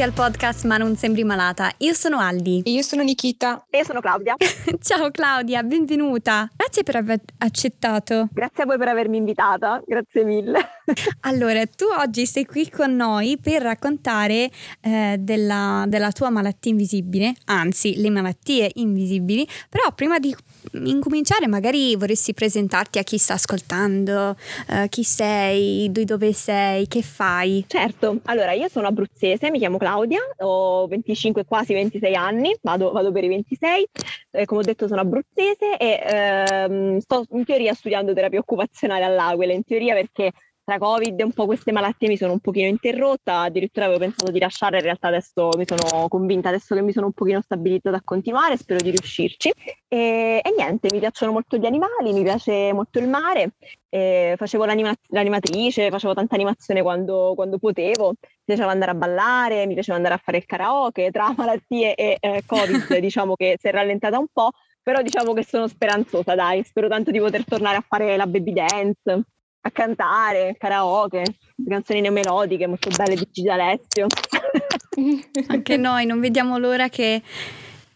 [0.00, 1.70] benvenuti al podcast Ma non sembri malata.
[1.78, 2.62] Io sono Aldi.
[2.64, 3.66] E io sono Nikita.
[3.68, 4.34] E io sono Claudia.
[4.80, 6.48] Ciao Claudia, benvenuta.
[6.56, 8.28] Grazie per aver accettato.
[8.32, 10.58] Grazie a voi per avermi invitata, grazie mille.
[11.20, 17.34] allora, tu oggi sei qui con noi per raccontare eh, della, della tua malattia invisibile,
[17.46, 20.34] anzi le malattie invisibili, però prima di
[20.72, 24.36] incominciare magari vorresti presentarti a chi sta ascoltando,
[24.68, 27.64] uh, chi sei, dove sei, che fai?
[27.66, 33.12] Certo, allora io sono abruzzese, mi chiamo Claudia, ho 25 quasi 26 anni, vado, vado
[33.12, 33.88] per i 26,
[34.32, 39.52] eh, come ho detto sono abruzzese e ehm, sto in teoria studiando terapia occupazionale all'Aquila,
[39.52, 40.32] in teoria perché
[40.70, 44.30] tra Covid e un po' queste malattie mi sono un pochino interrotta, addirittura avevo pensato
[44.30, 47.96] di lasciare, in realtà adesso mi sono convinta, adesso che mi sono un pochino stabilizzata
[47.96, 49.52] a continuare, spero di riuscirci.
[49.88, 53.54] E, e niente, mi piacciono molto gli animali, mi piace molto il mare,
[53.88, 59.66] e facevo l'anima- l'animatrice, facevo tanta animazione quando, quando, potevo, mi piaceva andare a ballare,
[59.66, 63.66] mi piaceva andare a fare il karaoke, tra malattie e eh, Covid diciamo che si
[63.66, 67.76] è rallentata un po', però diciamo che sono speranzosa, dai, spero tanto di poter tornare
[67.76, 69.24] a fare la baby dance
[69.62, 71.22] a cantare, karaoke,
[71.68, 74.06] canzoni neomelodiche molto belle di Gigi D'Alessio.
[75.48, 77.22] Anche noi non vediamo l'ora che,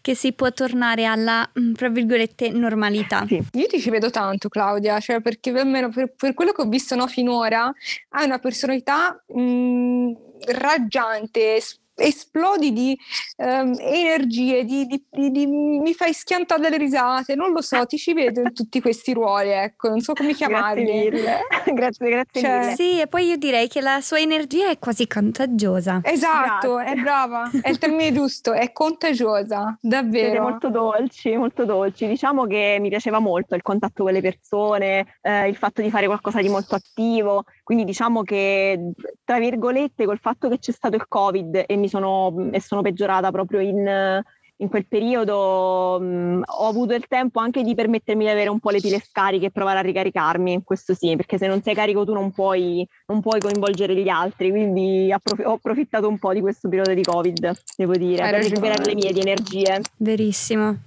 [0.01, 3.25] che si può tornare alla, mm, tra virgolette, normalità.
[3.27, 3.41] Sì.
[3.53, 6.95] Io ti ci vedo tanto, Claudia, cioè perché almeno per, per quello che ho visto
[6.95, 7.71] no, finora,
[8.09, 10.11] hai una personalità mh, mm,
[10.47, 11.59] raggiante,
[11.95, 12.97] esplodi di
[13.37, 18.13] um, energie, di, di, di, mi fai schiantare delle risate, non lo so, ti ci
[18.13, 20.83] vedo in tutti questi ruoli, ecco, non so come chiamarli.
[20.83, 21.39] Grazie mille,
[21.73, 22.75] grazie, grazie cioè, mille.
[22.75, 26.01] Sì, e poi io direi che la sua energia è quasi contagiosa.
[26.03, 26.93] Esatto, grazie.
[26.93, 30.25] è brava, è il termine giusto, è contagiosa, davvero.
[30.25, 32.07] Siete molto dolci, molto dolci.
[32.07, 36.05] Diciamo che mi piaceva molto il contatto con le persone, eh, il fatto di fare
[36.07, 38.91] qualcosa di molto attivo, quindi diciamo che,
[39.23, 42.81] tra virgolette, col fatto che c'è stato il Covid e mi mi sono, e sono
[42.81, 44.21] peggiorata proprio in,
[44.57, 48.71] in quel periodo mh, ho avuto il tempo anche di permettermi di avere un po'
[48.71, 52.13] le pile scariche e provare a ricaricarmi, questo sì, perché se non sei carico tu
[52.13, 56.67] non puoi, non puoi coinvolgere gli altri, quindi approf- ho approfittato un po' di questo
[56.69, 58.49] periodo di Covid, devo dire, Hai per ragione.
[58.49, 59.81] recuperare le mie di energie.
[59.97, 60.77] Verissimo.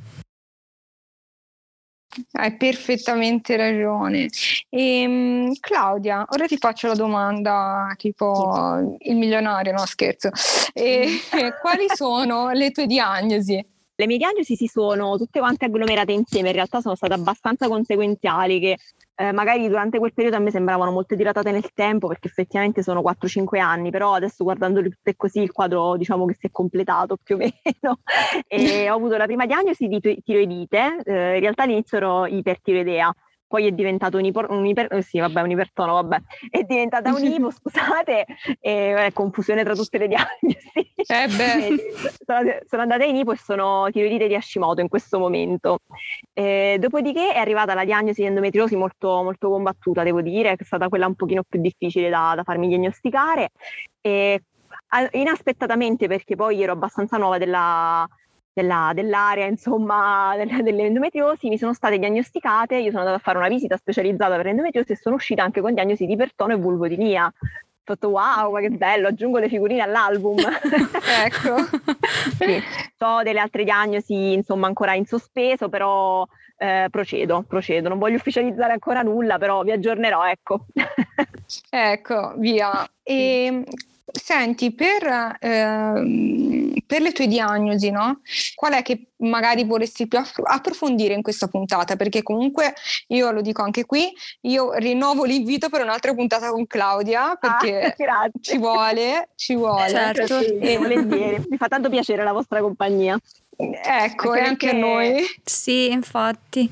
[2.33, 4.29] Hai perfettamente ragione.
[4.69, 10.31] E, ehm, Claudia, ora ti faccio la domanda tipo il milionario, no scherzo.
[10.73, 11.07] E,
[11.61, 13.65] quali sono le tue diagnosi?
[14.01, 18.61] Le mie diagnosi si sono tutte quante agglomerate insieme, in realtà sono state abbastanza conseguenziali
[18.61, 18.77] che
[19.21, 23.03] eh, magari durante quel periodo a me sembravano molto dilatate nel tempo perché effettivamente sono
[23.03, 27.35] 4-5 anni, però adesso guardandoli tutte così il quadro diciamo che si è completato più
[27.35, 27.99] o meno.
[28.47, 33.13] e ho avuto la prima diagnosi di tiroidite, eh, in realtà all'inizio ero ipertiroidea,
[33.49, 36.21] poi è diventato un, iper, un iper, eh sì, vabbè, un ipertono, vabbè,
[36.51, 38.27] è diventata un ipo, scusate,
[38.61, 40.59] e eh, confusione tra tutte le diagnosi.
[40.95, 41.29] Eh
[42.25, 45.79] sono, sono, andata in ipo e sono tiroidite di Hashimoto in questo momento.
[46.35, 50.67] Eh, dopodiché è arrivata la diagnosi di endometriosi molto, molto combattuta, devo dire, che è
[50.67, 53.51] stata quella un pochino più difficile da, da farmi diagnosticare.
[54.03, 54.43] E
[55.13, 58.07] inaspettatamente perché poi ero abbastanza nuova della,
[58.59, 63.77] della, dell'area, insomma, dell'endometriosi, mi sono state diagnosticate, io sono andata a fare una visita
[63.77, 67.27] specializzata per l'endometriosi e sono uscita anche con diagnosi di pertono e vulvodinia.
[67.27, 70.37] Ho fatto wow, ma che bello, aggiungo le figurine all'album.
[71.25, 71.57] ecco.
[72.37, 72.61] sì.
[72.99, 76.27] Ho delle altre diagnosi, insomma, ancora in sospeso, però
[76.57, 77.89] eh, procedo, procedo.
[77.89, 80.67] Non voglio ufficializzare ancora nulla, però vi aggiornerò, ecco.
[81.71, 82.87] ecco, via.
[83.03, 83.65] E
[84.11, 88.21] Senti, per, ehm, per, le tue diagnosi, no?
[88.55, 91.97] Qual è che magari vorresti più approfondire in questa puntata?
[91.97, 92.75] Perché comunque
[93.09, 94.11] io lo dico anche qui,
[94.43, 99.89] io rinnovo l'invito per un'altra puntata con Claudia, perché ah, ci vuole, ci vuole.
[99.91, 101.45] Certo, sì, volentieri.
[101.49, 103.19] Mi fa tanto piacere la vostra compagnia.
[103.57, 105.25] Ecco, e anche a noi.
[105.45, 106.71] Sì, infatti.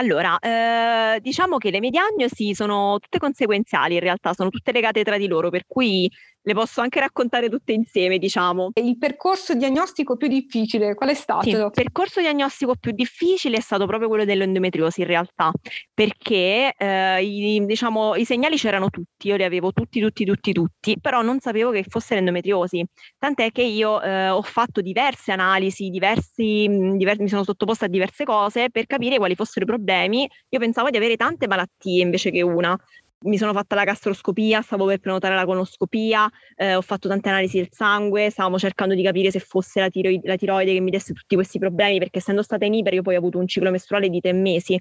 [0.00, 5.04] Allora, eh, diciamo che le mie diagnosi sono tutte conseguenziali in realtà, sono tutte legate
[5.04, 6.10] tra di loro, per cui
[6.42, 8.70] le posso anche raccontare tutte insieme, diciamo.
[8.74, 11.42] Il percorso diagnostico più difficile, qual è stato?
[11.42, 15.52] Sì, il percorso diagnostico più difficile è stato proprio quello dell'endometriosi in realtà,
[15.92, 20.96] perché eh, i, diciamo, i segnali c'erano tutti, io li avevo tutti, tutti, tutti, tutti,
[20.98, 22.82] però non sapevo che fosse l'endometriosi,
[23.18, 26.66] tant'è che io eh, ho fatto diverse analisi, diversi,
[26.96, 29.89] diversi, mi sono sottoposta a diverse cose per capire quali fossero i problemi.
[29.92, 32.78] Io pensavo di avere tante malattie invece che una.
[33.22, 36.26] Mi sono fatta la gastroscopia, stavo per prenotare la conoscopia,
[36.56, 40.26] eh, ho fatto tante analisi del sangue, stavamo cercando di capire se fosse la, tiroide,
[40.26, 43.16] la tiroide che mi desse tutti questi problemi, perché essendo stata in iper io poi
[43.16, 44.80] ho avuto un ciclo mestruale di tre mesi,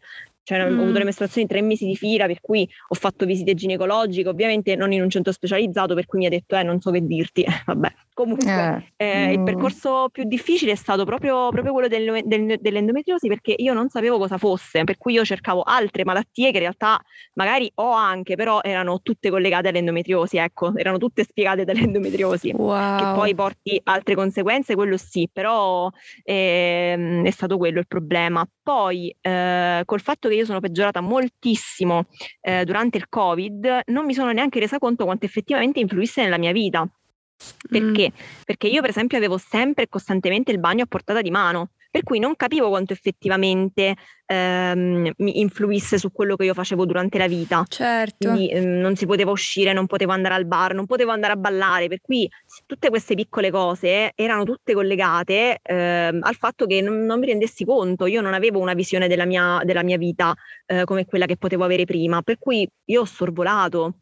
[0.49, 0.79] cioè mm.
[0.79, 4.75] ho avuto le mestruazioni tre mesi di fila, per cui ho fatto visite ginecologiche, ovviamente
[4.75, 7.45] non in un centro specializzato, per cui mi ha detto, eh, non so che dirti,
[7.67, 7.93] vabbè.
[8.15, 9.31] Comunque, eh, eh, mm.
[9.31, 13.89] il percorso più difficile è stato proprio, proprio quello del, del, dell'endometriosi perché io non
[13.89, 16.99] sapevo cosa fosse, per cui io cercavo altre malattie che in realtà
[17.35, 22.97] magari ho anche, però erano tutte collegate all'endometriosi, ecco, erano tutte spiegate dall'endometriosi, wow.
[22.97, 25.89] che poi porti altre conseguenze, quello sì, però
[26.23, 28.45] eh, è stato quello il problema.
[28.61, 32.05] Poi, eh, col fatto che io sono peggiorata moltissimo
[32.41, 36.51] eh, durante il Covid, non mi sono neanche resa conto quanto effettivamente influisse nella mia
[36.51, 36.87] vita.
[37.69, 38.11] Perché?
[38.11, 38.43] Mm.
[38.45, 42.03] Perché io, per esempio, avevo sempre e costantemente il bagno a portata di mano per
[42.03, 43.95] cui non capivo quanto effettivamente
[44.25, 47.65] ehm, mi influisse su quello che io facevo durante la vita.
[47.67, 48.29] Certo.
[48.29, 51.35] Quindi ehm, non si poteva uscire, non potevo andare al bar, non potevo andare a
[51.35, 52.29] ballare, per cui
[52.65, 57.65] tutte queste piccole cose erano tutte collegate ehm, al fatto che non, non, mi rendessi
[57.65, 60.33] conto, io non avevo una visione della mia, della mia vita
[60.67, 63.95] eh, come quella che potevo avere prima, per cui io ho sorvolato,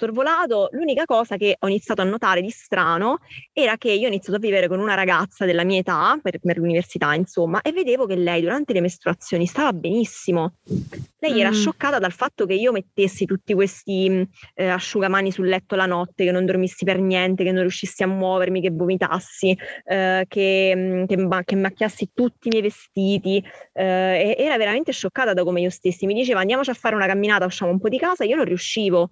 [0.00, 0.70] sorvolato.
[0.72, 3.18] L'unica cosa che ho iniziato a notare di strano
[3.52, 6.56] era che io ho iniziato a vivere con una ragazza della mia età, per, per
[6.56, 10.54] l'università insomma, e vedevo che lei durante le mestruazioni stava benissimo.
[11.18, 11.38] Lei mm.
[11.38, 16.24] era scioccata dal fatto che io mettessi tutti questi eh, asciugamani sul letto la notte,
[16.24, 21.44] che non dormissi per niente, che non riuscissi a muovermi, che vomitassi, eh, che, che,
[21.44, 23.44] che, macchiassi tutti i miei vestiti.
[23.74, 26.06] Eh, era veramente scioccata da come io stessi.
[26.06, 29.10] Mi diceva andiamoci a fare una camminata, usciamo un po' di casa, io non riuscivo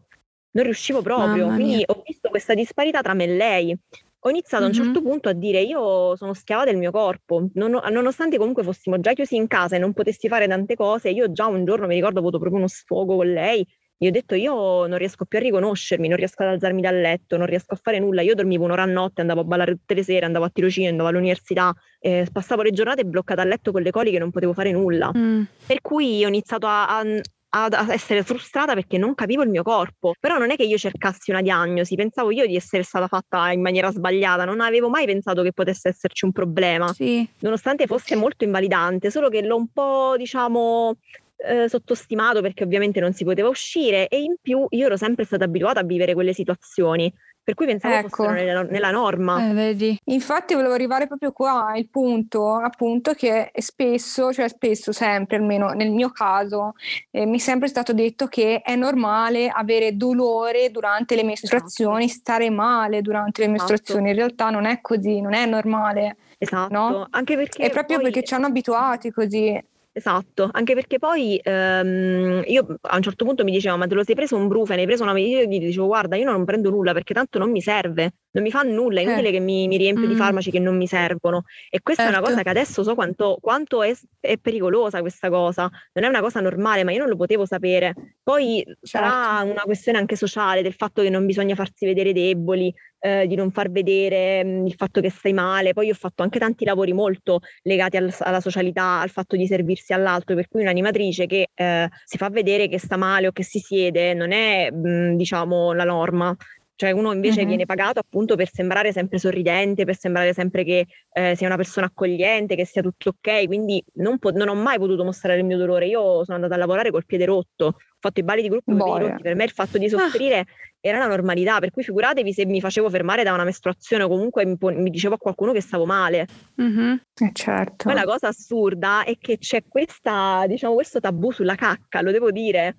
[0.52, 3.78] non riuscivo proprio, quindi ho visto questa disparità tra me e lei.
[4.22, 4.74] Ho iniziato mm-hmm.
[4.74, 8.64] a un certo punto a dire io sono schiava del mio corpo, non, nonostante comunque
[8.64, 11.86] fossimo già chiusi in casa e non potessi fare tante cose, io già un giorno
[11.86, 13.64] mi ricordo ho avuto proprio uno sfogo con lei,
[14.00, 17.36] io ho detto io non riesco più a riconoscermi, non riesco ad alzarmi dal letto,
[17.36, 20.04] non riesco a fare nulla, io dormivo un'ora a notte, andavo a ballare tutte le
[20.04, 23.90] sere, andavo a tirocinio, andavo all'università, eh, passavo le giornate bloccata a letto con le
[23.90, 25.10] coliche, non potevo fare nulla.
[25.16, 25.42] Mm.
[25.66, 27.04] Per cui ho iniziato a, a
[27.50, 30.14] ad essere frustrata perché non capivo il mio corpo.
[30.18, 33.60] Però non è che io cercassi una diagnosi, pensavo io di essere stata fatta in
[33.60, 37.26] maniera sbagliata, non avevo mai pensato che potesse esserci un problema, sì.
[37.40, 40.96] nonostante fosse molto invalidante, solo che l'ho un po', diciamo,
[41.38, 45.44] eh, sottostimato perché ovviamente non si poteva uscire e in più io ero sempre stata
[45.44, 47.12] abituata a vivere quelle situazioni
[47.48, 48.08] per cui pensavo ecco.
[48.08, 49.48] fossero nella, nella norma.
[49.48, 55.70] Eh, Infatti volevo arrivare proprio qua, il punto appunto che spesso, cioè spesso sempre, almeno
[55.70, 56.74] nel mio caso,
[57.10, 62.20] eh, mi è sempre stato detto che è normale avere dolore durante le mestruazioni, esatto.
[62.20, 63.72] stare male durante le esatto.
[63.72, 66.18] mestruazioni, in realtà non è così, non è normale.
[66.36, 67.06] Esatto, no?
[67.08, 67.62] anche perché...
[67.62, 68.10] È proprio poi...
[68.10, 69.58] perché ci hanno abituati così.
[69.98, 74.04] Esatto, anche perché poi ehm, io a un certo punto mi dicevo ma te lo
[74.04, 75.40] sei preso un brufen, hai preso una medicina?
[75.40, 78.50] Io gli dicevo guarda io non prendo nulla perché tanto non mi serve, non mi
[78.52, 79.32] fa nulla, è inutile eh.
[79.32, 80.08] che mi, mi riempio mm.
[80.08, 82.16] di farmaci che non mi servono e questa certo.
[82.16, 82.52] è una cosa certo.
[82.52, 86.84] che adesso so quanto, quanto è, è, pericolosa questa cosa, non è una cosa normale
[86.84, 87.92] ma io non lo potevo sapere.
[88.22, 88.78] Poi certo.
[88.82, 93.34] sarà una questione anche sociale del fatto che non bisogna farsi vedere deboli, eh, di
[93.34, 95.72] non far vedere mh, mm, il fatto che stai male.
[95.72, 99.92] Poi ho fatto anche tanti lavori molto legati al, alla socialità, al fatto di servirsi
[99.92, 103.58] all'altro, per cui un'animatrice che eh, si fa vedere che sta male o che si
[103.58, 106.36] siede non è, mh, mm, diciamo, la norma.
[106.78, 107.46] Cioè uno invece uh-huh.
[107.48, 111.86] viene pagato appunto per sembrare sempre sorridente, per sembrare sempre che eh, sia una persona
[111.86, 115.56] accogliente, che sia tutto ok, quindi non, po- non, ho mai potuto mostrare il mio
[115.56, 115.88] dolore.
[115.88, 119.34] Io sono andata a lavorare col piede rotto, fatto i balli di gruppo rotti, per
[119.34, 120.44] me il fatto di soffrire ah.
[120.81, 124.44] era la normalità, per cui figuratevi se mi facevo fermare da una mestruazione o comunque
[124.44, 126.26] mi, mi dicevo a qualcuno che stavo male.
[126.56, 126.98] Uh-huh.
[127.20, 127.84] Eh certo.
[127.84, 132.31] Poi la cosa assurda è che c'è questa, diciamo, questo tabù sulla cacca, lo devo
[132.31, 132.76] dire.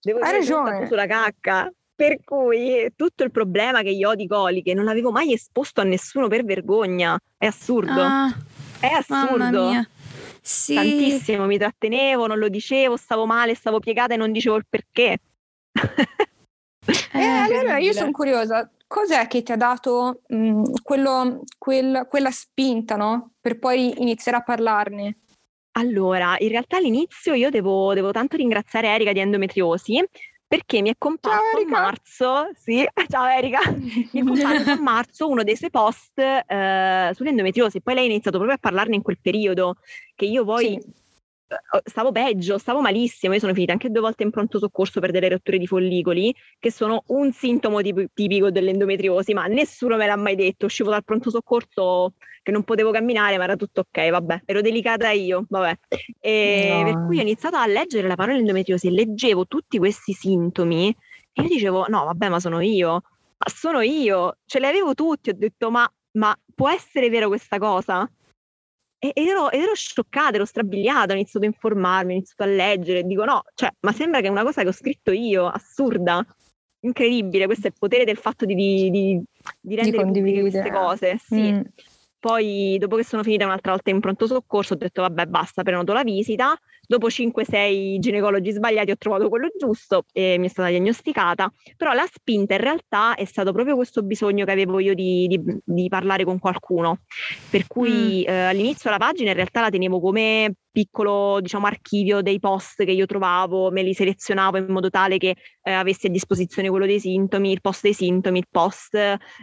[0.00, 0.86] Devo Hai dire ragione.
[0.86, 5.32] sulla cacca per cui tutto il problema che io ho di coliche non l'avevo mai
[5.32, 7.18] esposto a nessuno per vergogna.
[7.38, 8.02] È assurdo.
[8.02, 8.36] Ah,
[8.78, 9.86] è assurdo.
[10.46, 10.74] Sì.
[10.74, 15.18] Tantissimo, mi trattenevo, non lo dicevo, stavo male, stavo piegata e non dicevo il perché.
[17.12, 22.94] eh, allora io sono curiosa, cos'è che ti ha dato mh, quello, quel, quella spinta,
[22.94, 23.32] no?
[23.40, 25.18] Per poi iniziare a parlarne?
[25.72, 30.00] Allora, in realtà all'inizio io devo, devo tanto ringraziare Erika di endometriosi
[30.46, 35.42] perché mi è comparso a marzo, sì, ciao Erika, mi è comparso a marzo uno
[35.42, 39.76] dei suoi post eh, sull'endometriosi, poi lei ha iniziato proprio a parlarne in quel periodo,
[40.14, 41.04] che io poi sì.
[41.48, 45.12] Eh, stavo peggio, stavo malissimo, io sono finita anche due volte in pronto soccorso per
[45.12, 50.34] delle rotture di follicoli, che sono un sintomo tipico dell'endometriosi, ma nessuno me l'ha mai
[50.34, 54.60] detto, uscivo dal pronto soccorso che non potevo camminare, ma era tutto ok, vabbè, ero
[54.60, 55.78] delicata io, vabbè.
[55.90, 56.84] No.
[56.84, 60.88] Per cui ho iniziato a leggere la parola endometriosi e leggevo tutti questi sintomi
[61.32, 65.30] e io dicevo, no, vabbè, ma sono io, ma sono io, ce li avevo tutti,
[65.30, 68.10] ho detto, ma, ma può essere vero questa cosa?
[69.12, 73.24] Ed ero, ero scioccata, ero strabiliata, ho iniziato a informarmi, ho iniziato a leggere, dico
[73.24, 76.24] no, cioè, ma sembra che è una cosa che ho scritto io, assurda,
[76.80, 79.22] incredibile, questo è il potere del fatto di, di, di,
[79.60, 81.52] di rendere pubbliche queste cose, sì.
[81.52, 81.60] Mm.
[82.18, 85.92] Poi, dopo che sono finita un'altra volta in pronto soccorso, ho detto vabbè, basta, prenoto
[85.92, 86.58] la visita.
[86.86, 91.50] Dopo 5-6 ginecologi sbagliati ho trovato quello giusto e mi è stata diagnosticata.
[91.76, 95.60] Però la spinta in realtà è stato proprio questo bisogno che avevo io di, di-
[95.64, 97.00] di parlare con qualcuno.
[97.50, 102.38] Per cui eh, all'inizio la pagina in realtà la tenevo come piccolo, diciamo, archivio dei
[102.38, 106.68] post che io trovavo, me li selezionavo in modo tale che eh, avessi a disposizione
[106.68, 108.94] quello dei sintomi, il post dei sintomi, il post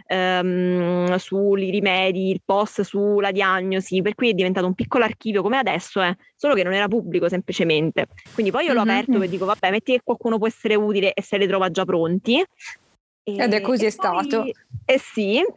[0.06, 5.56] ehm, sui rimedi, il post sulla diagnosi, per cui è diventato un piccolo archivio come
[5.56, 8.06] adesso è, solo che non era pubblico semplicemente.
[8.32, 8.90] Quindi poi io l'ho Mhm.
[8.90, 11.84] aperto e dico, vabbè, metti che qualcuno può essere utile e se le trova già
[11.84, 12.44] pronti.
[13.24, 14.42] Ed è così e è stato.
[14.42, 14.54] poi-
[14.86, 15.42] Eh sì,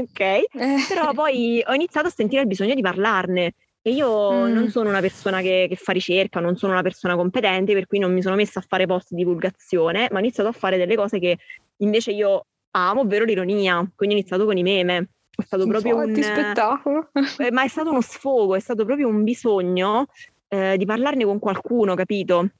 [0.00, 0.20] ok.
[0.20, 0.46] Eh,
[0.88, 3.52] Però poi ho iniziato a sentire il bisogno di parlarne.
[3.82, 4.52] E io Mm.
[4.52, 7.98] non sono una persona che, che fa ricerca, non sono una persona competente, per cui
[7.98, 10.96] non mi sono messa a fare post di divulgazione, ma ho iniziato a fare delle
[10.96, 11.38] cose che
[11.78, 13.76] invece io amo, ovvero l'ironia.
[13.94, 15.10] Quindi ho iniziato con i meme.
[15.36, 17.10] È stato proprio un, infatti, spettacolo.
[17.38, 20.06] eh, ma è stato uno sfogo, è stato proprio un bisogno
[20.48, 22.50] eh, di parlarne con qualcuno, capito?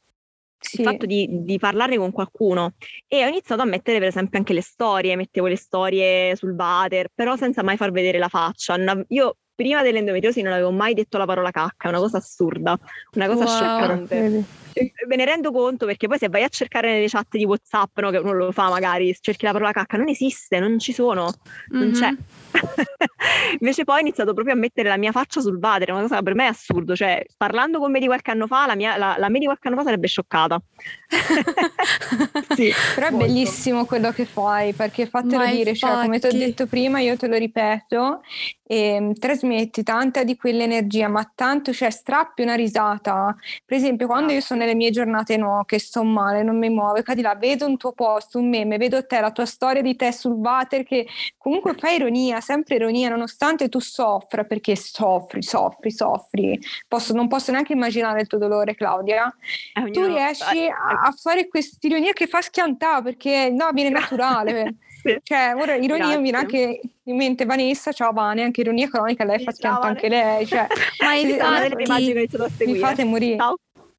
[0.61, 0.81] Sì.
[0.81, 2.75] il fatto di, di parlarne con qualcuno
[3.07, 7.09] e ho iniziato a mettere per esempio anche le storie, mettevo le storie sul water,
[7.15, 8.77] però senza mai far vedere la faccia.
[9.09, 12.79] Io prima dell'endometriosi non avevo mai detto la parola cacca, è una cosa assurda,
[13.15, 13.53] una cosa Wow.
[13.57, 14.21] scioccante.
[14.21, 14.45] Vedi.
[14.73, 17.99] E Me ne rendo conto perché poi se vai a cercare nelle chat di WhatsApp,
[17.99, 21.33] no, che uno lo fa magari, cerchi la parola cacca, non esiste, non ci sono,
[21.69, 22.11] non c'è.
[22.11, 22.19] Mhm.
[23.61, 26.23] Invece poi ho iniziato proprio a mettere la mia faccia sul water, una cosa che
[26.23, 29.17] per me è assurdo, cioè parlando con me di qualche anno fa, la, mia, la,
[29.19, 30.61] la me di qualche anno fa sarebbe scioccata.
[32.55, 33.27] sì, Però è molto.
[33.27, 37.17] bellissimo quello che fai, perché fatelo Ma dire, cioè, come ti ho detto prima, io
[37.17, 38.21] te lo ripeto,
[38.67, 43.35] ehm, trasmetti tanta di quell'energia, ma tanto, cioè, strappi una risata.
[43.65, 47.00] Per esempio, quando io sono nelle mie giornate no, che sto male, non mi muovo,
[47.03, 50.12] cadi là, vedo un tuo post, un meme, vedo te, la tua storia di te
[50.12, 51.07] sul water, che
[51.38, 56.61] comunque fai ironia, sempre ironia, nonostante tu soffra, perché soffri, soffri, soffri.
[56.87, 59.35] Posso- non posso neanche immaginare il tuo dolore, Claudia
[59.75, 64.75] Eh, tu ognuno- riesci a, a fare quest'ironia che fa schiantare perché no, viene naturale.
[65.23, 66.67] Cioè, ora ironia mi viene Grazie.
[66.67, 70.45] anche in mente Vanessa, ciao Vane, anche ironia cronica, lei fa schianto anche lei.
[70.47, 70.67] Cioè,
[71.03, 73.37] Ma infatti, mi fate morire.
[73.37, 73.57] Ciao.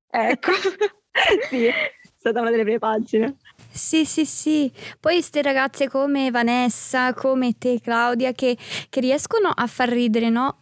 [0.09, 0.51] Ecco.
[1.49, 1.73] sì, è
[2.17, 3.37] stata una delle prime pagine.
[3.71, 4.71] sì, sì, sì.
[4.99, 8.57] Poi queste ragazze come Vanessa, come te Claudia, che,
[8.89, 10.59] che riescono a far ridere, no?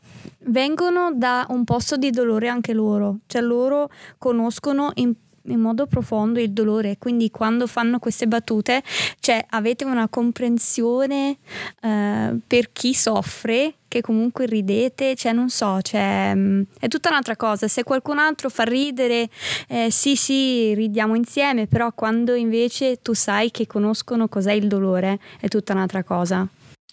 [0.50, 5.13] Vengono da un posto di dolore anche loro, cioè loro conoscono in,
[5.48, 8.84] in modo profondo il dolore, quindi quando fanno queste battute,
[9.20, 11.38] cioè avete una comprensione
[11.82, 17.36] eh, per chi soffre, che comunque ridete, cioè non so, cioè, mm, è tutta un'altra
[17.36, 17.68] cosa.
[17.68, 19.30] Se qualcun altro fa ridere,
[19.68, 25.20] eh, sì, sì, ridiamo insieme, però quando invece tu sai che conoscono cos'è il dolore,
[25.39, 26.48] è tutta un'altra cosa.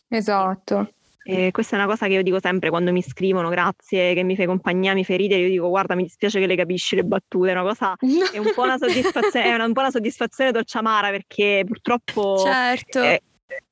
[0.08, 0.92] Esatto.
[1.24, 4.36] E questa è una cosa che io dico sempre quando mi scrivono, grazie, che mi
[4.36, 7.50] fai compagnia, mi fai ridere, io dico guarda mi dispiace che le capisci le battute,
[7.50, 7.94] è una cosa,
[8.32, 12.38] è un po' una soddisfazione, è una, un po' una soddisfazione dolce amara perché purtroppo
[12.44, 13.00] Certo.
[13.00, 13.22] eh,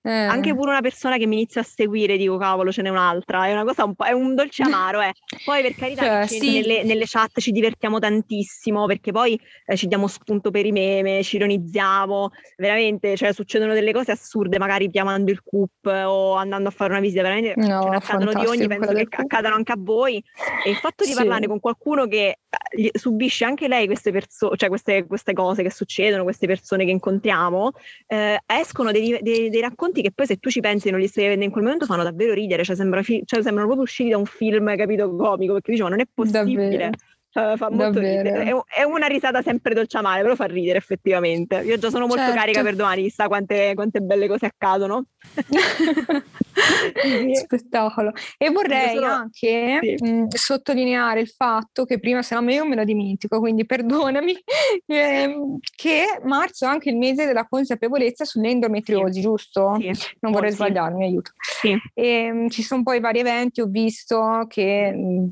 [0.04, 3.46] Eh, anche pure una persona che mi inizia a seguire dico cavolo ce n'è un'altra,
[3.46, 5.12] è una cosa un po', è un dolce amaro, eh.
[5.44, 6.52] Poi per carità Cioè, ci- sì.
[6.52, 11.22] nelle, nelle chat ci divertiamo tantissimo perché poi eh, ci diamo spunto per i meme,
[11.22, 16.72] ci ironizziamo, veramente, cioè succedono delle cose assurde, magari chiamando il CUP o andando a
[16.72, 20.22] fare una visita, veramente No, accadono di ogni, penso che accadano anche a voi.
[20.64, 21.16] E il fatto di Sì.
[21.16, 22.38] parlarne con qualcuno che
[22.70, 26.90] eh, subisce anche lei queste persone, cioè queste, queste cose che succedono, queste persone che
[26.90, 27.70] incontriamo,
[28.08, 31.24] eh, escono dei, dei- dei racconti che poi se tu ci pensi non li stai
[31.24, 34.16] vedendo in quel momento fanno davvero ridere, cioè, sembra fi- cioè, sembrano proprio usciti da
[34.16, 36.68] un film, capito, comico, perché dicevo non è possibile.
[36.68, 36.90] Davvero.
[37.32, 38.22] Cioè, fa molto Davvero.
[38.22, 38.44] ridere.
[38.44, 41.56] È, è una risata sempre dolce amare, però fa ridere effettivamente.
[41.64, 42.38] Io già sono molto Certo.
[42.38, 45.06] carica per domani, chissà quante, quante belle cose accadono.
[46.54, 47.34] Sì.
[47.34, 48.12] Spettacolo.
[48.36, 50.04] E vorrei Solo- anche sì.
[50.04, 54.36] mh, sottolineare il fatto che prima, se no io me lo dimentico, quindi perdonami,
[54.86, 59.76] ehm, che marzo è anche il mese della consapevolezza sull'endometriosi, giusto?
[59.80, 60.56] Sì, Non vorrei sì.
[60.56, 61.32] sbagliarmi, aiuto.
[61.40, 61.74] Sì.
[61.94, 65.26] E, mh, ci sono poi vari eventi, ho visto che mh,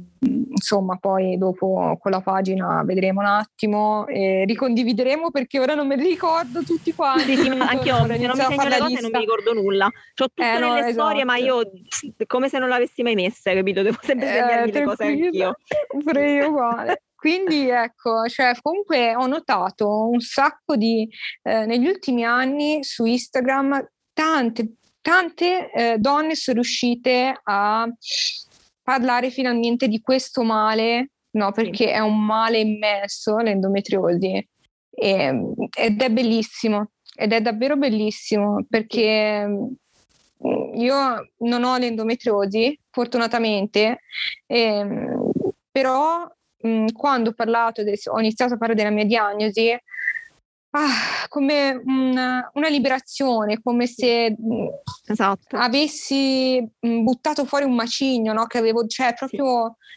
[0.50, 5.96] insomma poi dopo con la pagina vedremo un attimo e ricondivideremo perché ora non me
[5.96, 7.36] li ricordo tutti quanti.
[7.36, 9.88] Sì, sì, anche io non mi segno le cose non mi ricordo nulla.
[10.14, 12.24] C'ho tutto Eh, no, nelle storie, ma io esatto.
[12.26, 13.82] come se non l'avessi mai messa, capito?
[13.82, 15.56] Devo sempre Eh, segnarmi le cose anch'io.
[16.04, 17.02] Pure io uguale.
[17.14, 21.06] Quindi ecco, cioè, comunque ho notato un sacco di,
[21.42, 27.86] eh, negli ultimi anni su Instagram, tante, tante eh, donne sono riuscite a
[28.90, 31.52] parlare finalmente di questo male, no?
[31.52, 34.48] Perché è un male immenso l'endometriosi
[34.90, 35.42] e,
[35.78, 44.00] ed è bellissimo, ed è davvero bellissimo perché mm, io non ho l'endometriosi, fortunatamente,
[44.48, 44.84] eh,
[45.70, 46.28] però
[46.62, 49.72] mh, mm, quando ho parlato, ho iniziato a parlare della mia diagnosi,
[50.70, 54.36] ah, come una, una, liberazione, come se
[55.06, 55.56] esatto.
[55.56, 58.46] avessi buttato fuori un macigno, no?
[58.46, 59.76] Che avevo, cioè proprio...
[59.76, 59.88] Sì.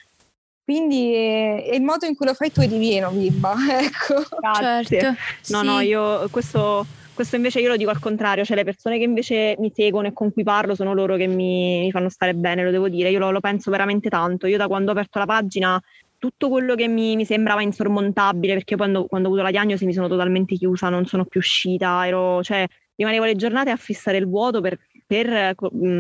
[0.66, 3.54] Quindi è, è, il modo in cui lo fai tu è divino, Bimba.
[3.80, 4.24] ecco.
[4.40, 5.00] Grazie.
[5.00, 5.66] Certo, no, sì.
[5.66, 9.56] no, io questo questo invece io lo dico al contrario, cioè le persone che invece
[9.60, 12.72] mi seguono e con cui parlo sono loro che mi, mi fanno stare bene, lo
[12.72, 14.48] devo dire, io lo, lo, penso veramente tanto.
[14.48, 15.82] Io da quando ho aperto la pagina
[16.24, 19.92] tutto quello che mi, mi sembrava insormontabile, perché quando, quando, ho avuto la diagnosi mi
[19.92, 22.66] sono totalmente chiusa, non sono più uscita, ero, cioè,
[22.96, 25.54] rimanevo le giornate a fissare il vuoto per, per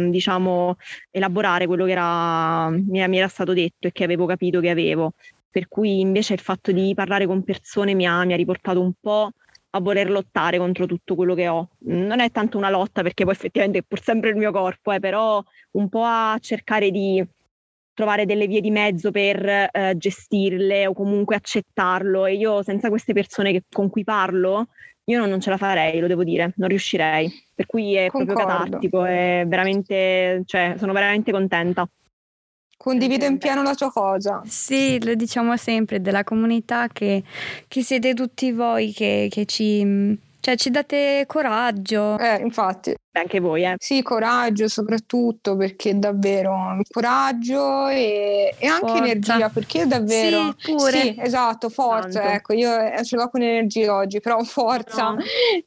[0.10, 0.77] diciamo,
[1.12, 5.12] elaborare quello che era, mi, mi era stato detto e che avevo capito che avevo.
[5.50, 8.94] Per cui invece il fatto di parlare con persone mi ha, mi ha riportato un
[8.98, 9.30] po'
[9.72, 11.68] a voler lottare contro tutto quello che ho.
[11.80, 15.01] Non è tanto una lotta perché poi effettivamente è pur sempre il mio corpo, eh,
[15.01, 17.22] però un po' a cercare di
[17.93, 23.13] trovare delle vie di mezzo per eh, gestirle o comunque accettarlo e io senza queste
[23.13, 24.67] persone che, con cui parlo
[25.05, 27.29] io non, non, ce la farei, lo devo dire, non riuscirei.
[27.53, 28.33] Per cui è Concordo.
[28.33, 31.88] proprio catartico, è veramente, cioè, sono veramente contenta.
[32.77, 34.41] Condivido in pieno la tua cosa.
[34.45, 37.23] Sì, lo diciamo sempre, della comunità che,
[37.67, 42.17] che siete tutti voi che, che ci, cioè, ci date coraggio.
[42.17, 43.75] Eh, infatti anche voi, eh?
[43.77, 49.03] Sì, coraggio soprattutto perché davvero coraggio e, e anche forza.
[49.03, 50.91] energia perché davvero sì, pure.
[50.91, 52.36] sì esatto, forza, Tanto.
[52.36, 55.12] ecco, io eh, ce l'ho con energia oggi, però forza.
[55.12, 55.17] No.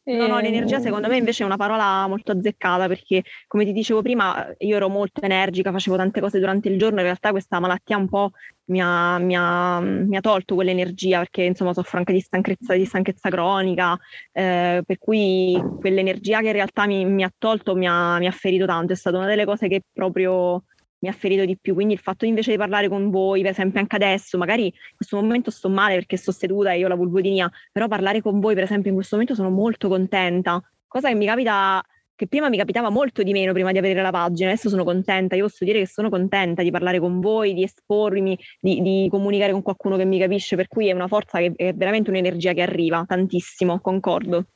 [0.02, 0.16] E...
[0.16, 4.02] no, no, l'energia secondo me invece è una parola molto azzeccata perché come ti dicevo
[4.02, 7.96] prima io ero molto energica, facevo tante cose durante il giorno, in realtà questa malattia
[7.96, 8.32] un po'
[8.66, 12.84] mi ha, mi ha, mi ha tolto quell'energia perché insomma soffro anche di stanchezza, di
[12.84, 13.96] stanchezza cronica,
[14.32, 18.30] eh, per cui quell'energia che in realtà mi, mi ha tolto mi ha, mi ha
[18.30, 20.64] ferito tanto, è stata una delle cose che proprio
[20.98, 21.74] mi ha ferito di più.
[21.74, 25.16] Quindi il fatto invece di parlare con voi, per esempio anche adesso, magari in questo
[25.16, 28.54] momento sto male perché sto seduta e io ho la vulvodinia, però parlare con voi,
[28.54, 30.62] per esempio, in questo momento sono molto contenta.
[30.86, 31.82] Cosa che mi capita,
[32.14, 35.36] che prima mi capitava molto di meno prima di aprire la pagina, adesso sono contenta.
[35.36, 39.52] Io posso dire che sono contenta di parlare con voi, di espormi, di, di comunicare
[39.52, 42.62] con qualcuno che mi capisce, per cui è una forza che è veramente un'energia che
[42.62, 44.46] arriva tantissimo, concordo.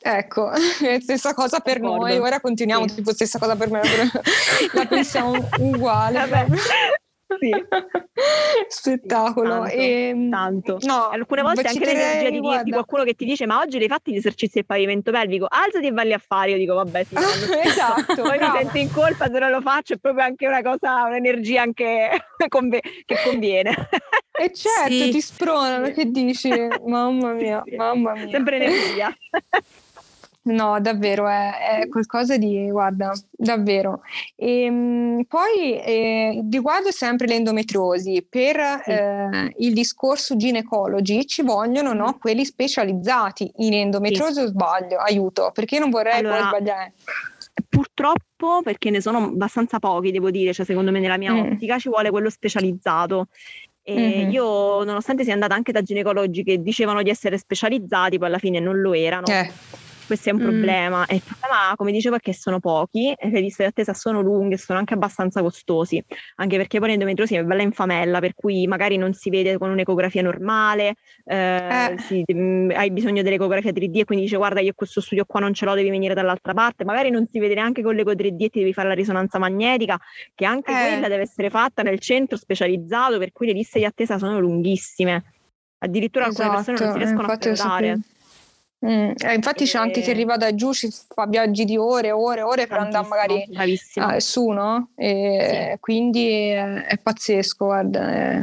[0.00, 0.50] Ecco,
[1.00, 2.06] stessa cosa per D'accordo.
[2.06, 2.96] noi, ora continuiamo sì.
[2.96, 3.80] tipo stessa cosa per me,
[4.72, 6.26] la pensiamo uguale.
[6.26, 6.46] Vabbè.
[7.38, 7.50] Sì.
[8.68, 9.60] Spettacolo.
[9.60, 10.78] Tanto, e, ehm, tanto.
[10.80, 14.10] No, Alcune volte anche l'energia di, di, qualcuno che ti dice ma oggi hai fatto
[14.10, 16.52] gli esercizi del pavimento pelvico, alzati e valli a fare.
[16.52, 17.14] Io dico vabbè sì.
[17.64, 18.22] esatto.
[18.22, 18.56] Poi bravo.
[18.56, 22.10] mi sento in colpa se non lo faccio, è proprio anche una cosa, un'energia anche
[22.36, 23.88] che conviene.
[24.40, 25.10] E certo, sì.
[25.10, 26.48] ti spronano, che dici?
[26.86, 28.28] Mamma mia, mamma mia.
[28.30, 29.12] Sempre energia.
[30.48, 34.00] No, davvero, è, è, qualcosa di, guarda, davvero.
[34.34, 42.16] E, ehm, poi eh, riguardo sempre l'endometriosi, per eh, il discorso ginecologi ci vogliono no,
[42.18, 44.40] quelli specializzati in endometriosi sì.
[44.40, 44.98] o sbaglio?
[44.98, 46.94] Aiuto, perché non vorrei allora, sbagliare.
[47.68, 51.52] Purtroppo, perché ne sono abbastanza pochi, devo dire, cioè secondo me nella mia mm.
[51.52, 53.26] ottica ci vuole quello specializzato.
[53.90, 54.30] Mm-hmm.
[54.30, 58.60] io, nonostante sia andata anche da ginecologi che dicevano di essere specializzati, poi alla fine
[58.60, 59.26] non lo erano.
[59.26, 59.50] Eh
[60.08, 60.42] questo è un mm.
[60.42, 61.06] problema.
[61.06, 64.22] E il problema, come dicevo, è che sono pochi e le liste di attesa sono
[64.22, 66.02] lunghe e sono anche abbastanza costosi,
[66.36, 70.22] anche perché poi l'endometriosi è bella infamella, per cui magari non si vede con un'ecografia
[70.22, 70.94] normale,
[71.24, 71.98] eh, eh.
[71.98, 75.40] Si, mh, mm, hai bisogno dell'ecografia 3D e quindi dice guarda io questo studio qua
[75.40, 78.44] non ce l'ho, devi venire dall'altra parte, magari non si vede neanche con l'eco 3D
[78.44, 80.00] e ti devi fare la risonanza magnetica,
[80.34, 80.92] che anche eh.
[80.92, 85.34] quella deve essere fatta nel centro specializzato, per cui le liste di attesa sono lunghissime.
[85.80, 86.50] Addirittura esatto.
[86.50, 88.00] alcune persone non si riescono a prenotare.
[88.86, 92.42] Mm, eh, infatti c'è anche chi arriva da giù, ci fa viaggi di ore, ore,
[92.42, 93.44] ore per andare magari
[93.96, 94.90] ah, su, no?
[94.94, 95.80] E sì.
[95.80, 98.14] Quindi è, è, pazzesco, guarda.
[98.14, 98.42] È...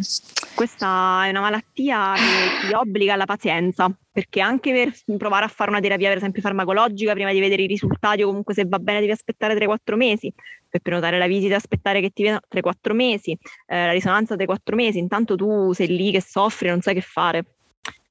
[0.54, 5.70] Questa è una malattia che ti obbliga alla pazienza, perché anche per provare a fare
[5.70, 9.00] una terapia, per esempio farmacologica, prima di vedere i risultati o comunque se va bene
[9.00, 10.34] devi aspettare 3-4 mesi,
[10.70, 13.32] per prenotare la visita aspettare che ti vedano 3-4 mesi,
[13.68, 17.55] eh, la risonanza 3-4 mesi, intanto tu sei lì che soffri, non sai che fare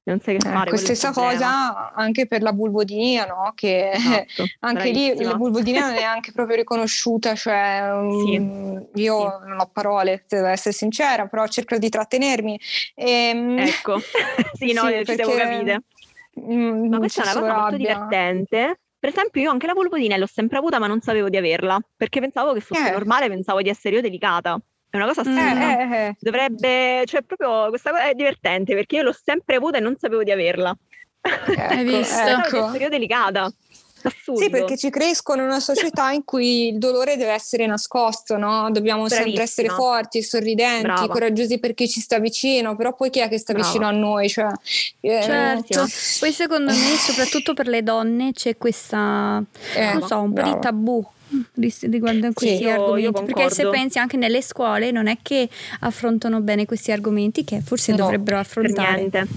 [0.05, 0.69] non sai che fare.
[0.69, 3.51] Ecco, stessa cosa anche per la bulvodinia, no?
[3.55, 7.89] Che esatto, anche lì la bulvodinia non è anche proprio riconosciuta, cioè
[8.25, 9.47] sì, um, io sì.
[9.47, 12.59] non ho parole, devo essere sincera, però cerco di trattenermi.
[12.93, 13.99] E, ehm, ecco,
[14.53, 15.83] sì, no, sì, ci devo capire.
[16.39, 17.61] Mm, ma questa è una cosa rabbia.
[17.61, 18.79] molto divertente.
[18.99, 22.19] Per esempio, io anche la vulvodina l'ho sempre avuta, ma non sapevo di averla, perché
[22.19, 22.91] pensavo che fosse eh.
[22.91, 24.59] normale, pensavo di essere io delicata
[24.95, 25.77] È una cosa assurda.
[25.77, 26.15] Eh, eh, eh.
[26.19, 30.23] Dovrebbe, cioè proprio questa cosa è divertente perché io l'ho sempre avuta e non sapevo
[30.23, 30.75] di averla.
[31.21, 32.15] Hai Ecco, visto?
[32.17, 32.61] È una ecco.
[32.61, 33.53] cosa delicata.
[34.03, 34.39] Assurdo.
[34.39, 38.69] Sì, perché ci crescono in una società in cui il dolore deve essere nascosto, no?
[38.69, 39.43] Dobbiamo sempre Bravissima.
[39.43, 41.07] essere forti, sorridenti, Brava.
[41.07, 43.67] coraggiosi per chi ci sta vicino, però poi chi è che sta Brava.
[43.67, 44.29] vicino a noi?
[44.29, 44.51] Cioè,
[44.99, 45.85] eh, Certo,
[46.19, 50.55] poi secondo me soprattutto per le donne c'è questa, eh, non so, un po' di
[50.61, 51.03] tabù
[51.89, 55.49] riguardo a questi io argomenti, perché se pensi anche nelle scuole non è che
[55.81, 58.97] affrontano bene questi argomenti che forse No, dovrebbero affrontare.
[58.97, 59.27] niente.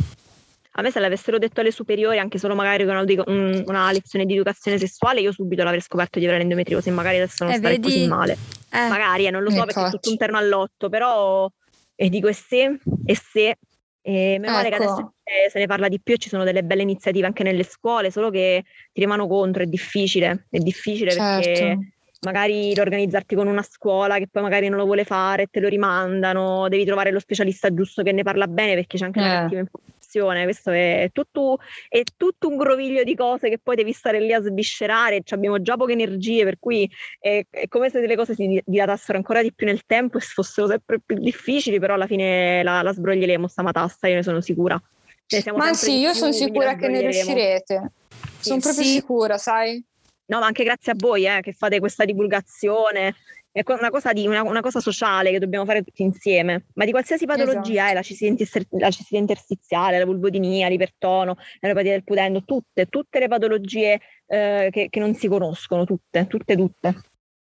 [0.73, 3.25] A me se l'avessero detto alle superiori, anche solo magari con
[3.67, 7.43] una, lezione di educazione sessuale, io subito l'avrei scoperto di avere l'endometriosi e magari adesso
[7.45, 7.93] non Eh, starei vedi?
[7.93, 8.37] così male.
[8.71, 11.51] Eh, Magari, eh, non lo so perché è tutto un terno all'otto, però
[11.97, 13.57] e dico e se, e se,
[14.01, 14.85] e meno male che Ecco.
[14.85, 15.11] adesso eh,
[15.51, 18.31] se ne parla di più e ci sono delle belle iniziative anche nelle scuole, solo
[18.31, 21.79] che ti rimano contro, è difficile, è difficile perché Certo.
[22.23, 26.69] magari organizzarti con una scuola che poi magari non lo vuole fare, te lo rimandano,
[26.69, 29.41] devi trovare lo specialista giusto che ne parla bene perché c'è anche una Eh.
[29.41, 30.45] cattiva informazione.
[30.45, 34.41] Questo è tutto, è tutto un groviglio di cose che poi devi stare lì a
[34.41, 35.21] sviscerare.
[35.23, 38.63] Ci abbiamo già poche energie, per cui è, è come se delle cose si di-
[38.65, 42.81] dilatassero ancora di più nel tempo e fossero sempre più difficili, però alla fine la,
[42.83, 44.81] la sbroglieremo sta matassa, io ne sono sicura.
[45.29, 47.93] Cioè, Ma sì, io sono sicura che ne riuscirete.
[48.41, 48.91] Sono proprio Sì.
[48.93, 49.85] sicura, sai?
[50.27, 53.15] No, ma anche grazie a voi eh, che fate questa divulgazione.
[53.53, 56.93] È una cosa, di, una, una cosa sociale che dobbiamo fare tutti insieme, ma di
[56.93, 57.91] qualsiasi patologia, Esatto.
[57.91, 63.19] eh, la, cistite inter- la cistite interstiziale, la vulvodinia, l'ipertono, l'eropatia del pudendo, tutte, tutte
[63.19, 66.95] le patologie eh, che, che non si conoscono, tutte, tutte, tutte.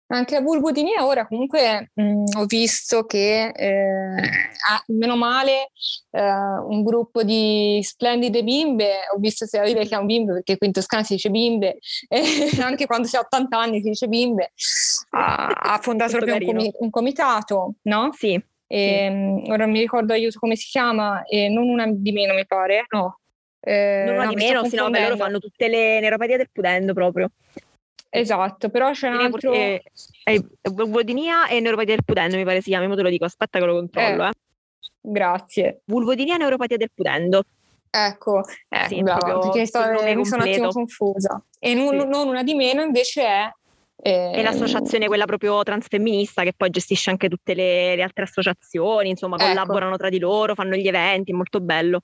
[0.08, 5.70] Anche la vulvodinia ora comunque mh, ho visto che eh, ha, meno male
[6.12, 10.68] eh, un gruppo di splendide bimbe, ho visto sia dire che chiamo bimbe perché qui
[10.68, 11.78] in Toscana si dice bimbe,
[12.62, 14.52] anche quando si ha 80 anni si dice bimbe,
[15.10, 18.10] ha, ha fondato proprio un, comi- un comitato, no?
[18.12, 22.12] Sì, E, mh, ora non mi ricordo aiuto come si chiama, e non una di
[22.12, 23.18] meno mi pare, no.
[23.58, 26.50] Eh, non una no, di meno, sì, no, vabbè, loro fanno tutte le neuropatie del
[26.52, 27.30] pudendo proprio.
[28.18, 29.52] Esatto, però c'è un altro...
[29.52, 29.82] Eh,
[30.24, 33.58] eh, vulvodinia e neuropatia del pudendo, mi pare si chiami, mo te lo dico, aspetta
[33.58, 34.24] che lo controllo.
[34.24, 34.28] Eh.
[34.28, 34.32] Eh.
[35.00, 35.80] Grazie.
[35.84, 37.42] Vulvodinia e neuropatia del pudendo.
[37.90, 41.42] Ecco, ecco, Sì, proprio perché sto- nome mi sono un attimo confusa.
[41.58, 42.06] E non, Sì.
[42.06, 43.50] non una di meno invece è...
[44.02, 49.10] eh, E l'associazione, quella proprio transfemminista, che poi gestisce anche tutte le, le altre associazioni,
[49.10, 49.46] insomma, Ecco.
[49.46, 52.00] collaborano tra di loro, fanno gli eventi, è molto bello.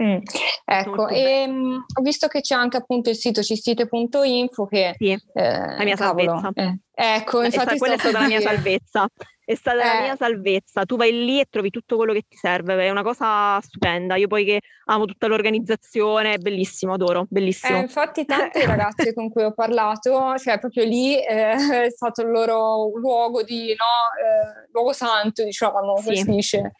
[0.00, 0.18] Mm,
[0.64, 4.94] Ecco, e mh, ho visto che c'è anche appunto il sito cistite.info che...
[4.98, 6.78] Sì, eh, la mia cavolo, salvezza.
[6.94, 9.06] eh, ecco, infatti quella è stata la mia salvezza.
[9.46, 10.02] È stata la Eh.
[10.02, 10.84] mia salvezza.
[10.84, 12.82] Tu vai lì e trovi tutto quello che ti serve.
[12.82, 14.16] È una cosa stupenda.
[14.16, 17.76] Io poi che amo tutta l'organizzazione, è bellissimo, adoro, bellissimo.
[17.78, 18.24] Eh, infatti
[18.60, 21.52] tante ragazze con cui ho parlato, cioè proprio lì eh,
[21.86, 26.16] è stato il loro luogo di, no, eh, luogo santo, diciamo, Sì.
[26.16, 26.72] si dice.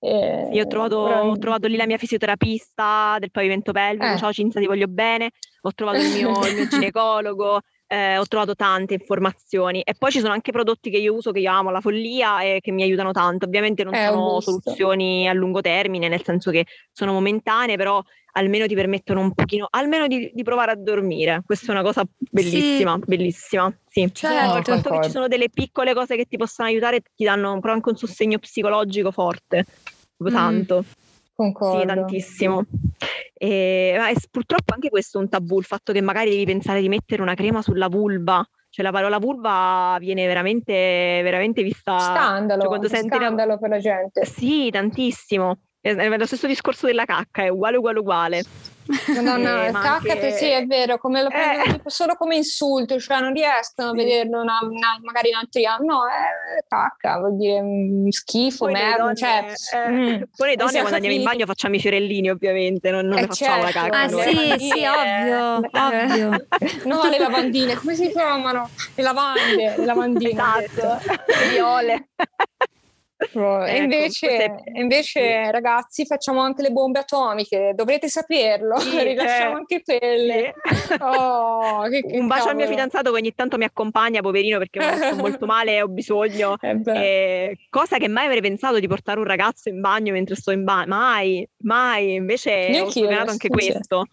[0.00, 4.16] Eh, Io ho trovato, ho trovato lì la mia fisioterapista del pavimento pelvico, Eh.
[4.18, 5.30] ciao Cinzia ti voglio bene,
[5.62, 10.20] ho trovato il mio, il mio ginecologo, eh, ho trovato tante informazioni e poi ci
[10.20, 13.12] sono anche prodotti che io uso, che io amo, la follia e che mi aiutano
[13.12, 13.46] tanto.
[13.46, 18.66] Ovviamente non ho sono soluzioni a lungo termine, nel senso che sono momentanee, però almeno
[18.66, 21.42] ti permettono un pochino, almeno di, di provare a dormire.
[21.46, 23.72] Questa è una cosa bellissima, bellissima.
[23.88, 24.10] Sì.
[24.12, 24.58] Certo.
[24.58, 27.72] il fatto che ci sono delle piccole cose che ti possono aiutare ti danno proprio
[27.74, 29.64] anche un sostegno psicologico forte,
[30.22, 30.32] Mm.
[30.32, 30.84] tanto.
[31.34, 31.80] Concordo.
[31.80, 32.64] Sì, tantissimo.
[33.38, 36.80] E, ma è purtroppo anche questo è un tabù, il fatto che magari devi pensare
[36.80, 38.46] di mettere una crema sulla vulva.
[38.68, 40.72] Cioè la parola vulva viene veramente,
[41.22, 41.98] veramente vista...
[41.98, 44.24] Scandalo, cioè, quando senti una- scandalo per la gente.
[44.26, 45.60] Sì, tantissimo.
[45.86, 48.44] È, è lo stesso discorso della cacca, è uguale, uguale, uguale.
[49.16, 51.72] Madonna, Eh, ma cacca, anche- sì, è vero, come lo prendono Eh.
[51.72, 53.96] tipo solo come insulto, cioè non riescono a Sì.
[53.96, 55.86] vederlo una- una- magari in altri anni.
[55.86, 59.44] No, è cacca, vuol dire mm, schifo, Poi le merda, donne, cioè...
[59.74, 60.22] eh, mm.
[60.36, 63.26] poi le donne quando andiamo in bagno facciamo i fiorellini ovviamente, non, non Eh, le
[63.28, 63.90] facciamo la certo.
[63.90, 63.98] cacca.
[64.00, 64.22] Ah noi.
[64.22, 66.46] sì, lavandine, sì, ovvio, eh, ovvio.
[66.86, 68.70] No, le lavandine, come si chiamano?
[68.94, 70.30] Le lavande, le lavandine.
[70.30, 72.08] Esatto, le viole.
[73.18, 78.08] Ecco, e Ecco, invece, questo è- e invece, ragazzi, facciamo anche le bombe atomiche, dovrete
[78.08, 80.54] saperlo, Sì, rilasciamo eh, anche quelle.
[81.00, 82.68] Oh, che- che Un bacio al mio cavolo.
[82.68, 86.56] fidanzato che ogni tanto mi accompagna, poverino, perché quando sto molto male e ho bisogno.
[86.60, 86.80] Eh.
[86.84, 90.64] Eh, cosa che mai avrei pensato di portare un ragazzo in bagno mentre sto in
[90.64, 92.14] bagno, mai, mai.
[92.14, 93.72] Invece Neanch'io, ho sdoganato anche scusa.
[93.72, 94.04] questo.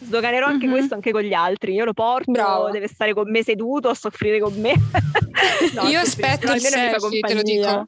[0.00, 0.72] Sdoganerò anche Mhm.
[0.72, 1.72] questo anche con gli altri.
[1.72, 2.70] Io lo porto, Bravo.
[2.70, 4.74] deve stare con me seduto a soffrire con me.
[5.74, 7.86] No, Io sì, sì, aspetto il mi selfie, te lo dico.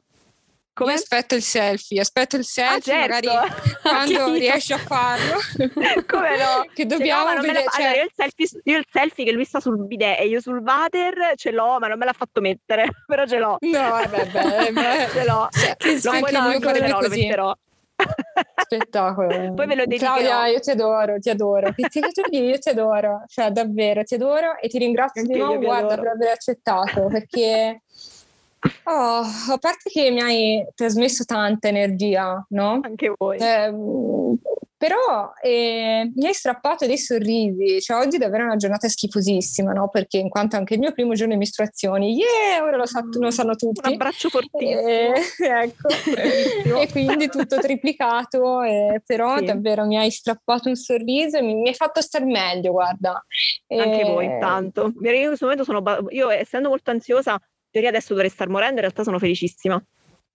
[0.77, 0.91] Come?
[0.91, 3.29] Io aspetto il selfie, aspetto il selfie, ah, certo.
[3.29, 5.39] magari quando riesci a farlo.
[6.05, 6.69] Come no?
[6.71, 7.65] che dobbiamo cioè, no, vedere.
[7.71, 7.83] Cioè...
[7.83, 10.59] Allora, io, il selfie, io, il selfie, che lui sta sul bidet e io sul
[10.59, 13.57] water ce l'ho, ma non me l'ha fatto mettere, però ce l'ho.
[13.59, 15.47] No, vabbè, beh, ce l'ho.
[15.49, 17.57] Cioè, che lo anche io metterò, lo metterò.
[18.55, 19.53] Spettacolo.
[19.55, 20.13] Poi ve lo dedicherò.
[20.13, 21.73] Claudia, io ti adoro, ti adoro.
[21.73, 21.99] Che ti,
[22.37, 26.33] io ti adoro, cioè davvero, ti adoro e ti ringrazio di nuovo, guarda, per aver
[26.33, 27.81] accettato, perché
[28.83, 32.79] Oh, a parte che mi hai trasmesso tanta energia, no?
[32.83, 33.37] Anche voi.
[33.37, 33.71] Eh,
[34.77, 39.89] però eh, mi hai strappato dei sorrisi, cioè oggi è davvero una giornata schifosissima, no?
[39.89, 43.31] Perché in quanto anche il mio primo giorno di mestruazioni, yeah, ora lo, sa- lo
[43.31, 43.81] sanno tutti.
[43.83, 44.87] Un abbraccio fortissimo.
[44.87, 45.13] Eh,
[45.63, 49.45] ecco, e quindi tutto triplicato, eh, però sì.
[49.45, 53.25] davvero mi hai strappato un sorriso e mi, mi hai fatto star meglio, guarda.
[53.69, 54.93] Anche voi, tanto.
[55.01, 58.81] Io in questo momento sono, io essendo molto ansiosa, teoria adesso dovrei star morendo, in
[58.81, 59.81] realtà sono felicissima.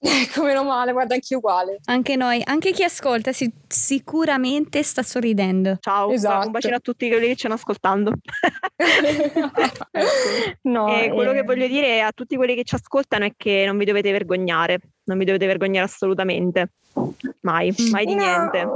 [0.05, 1.79] Ecco, meno male, guarda, anche uguale.
[1.85, 5.77] Anche noi, anche chi ascolta si, sicuramente sta sorridendo.
[5.81, 6.47] Ciao, esatto.
[6.47, 8.11] un bacino a tutti quelli che ci stanno ascoltando.
[10.63, 11.35] no, e quello eh...
[11.35, 14.81] che voglio dire a tutti quelli che ci ascoltano è che non vi dovete vergognare,
[15.05, 16.73] non vi dovete vergognare assolutamente.
[17.43, 18.25] Mai, mai di no.
[18.25, 18.69] niente.